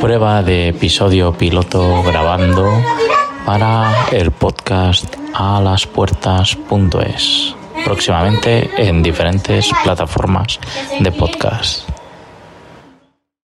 [0.00, 2.70] Prueba de episodio piloto grabando
[3.44, 7.54] para el podcast a las puertas.es.
[7.84, 10.60] Próximamente en diferentes plataformas
[11.00, 11.97] de podcast.